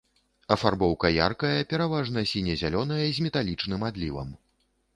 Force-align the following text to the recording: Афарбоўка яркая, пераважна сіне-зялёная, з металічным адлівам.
Афарбоўка 0.53 1.11
яркая, 1.15 1.67
пераважна 1.75 2.25
сіне-зялёная, 2.31 2.99
з 3.19 3.29
металічным 3.29 3.81
адлівам. 3.91 4.37